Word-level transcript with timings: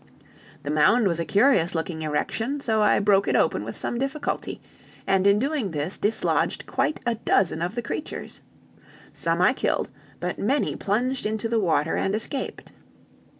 "The 0.63 0.71
mound 0.71 1.07
was 1.07 1.19
a 1.19 1.25
curious 1.25 1.75
looking 1.75 2.01
erection, 2.01 2.59
so 2.59 2.81
I 2.81 2.99
broke 2.99 3.27
it 3.27 3.35
open 3.35 3.63
with 3.63 3.75
some 3.75 3.99
difficulty, 3.99 4.59
and 5.05 5.27
in 5.27 5.37
doing 5.37 5.69
this 5.69 5.99
dislodged 5.99 6.65
quite 6.65 6.99
a 7.05 7.13
dozen 7.13 7.61
of 7.61 7.75
the 7.75 7.83
creatures. 7.83 8.41
Some 9.13 9.43
I 9.43 9.53
killed, 9.53 9.89
but 10.19 10.39
many 10.39 10.75
plunged 10.75 11.27
into 11.27 11.47
the 11.47 11.59
water 11.59 11.95
and 11.97 12.15
escaped. 12.15 12.71